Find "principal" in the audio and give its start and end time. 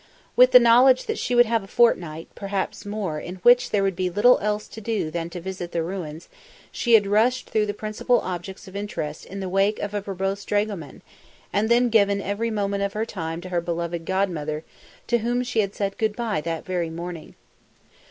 7.75-8.19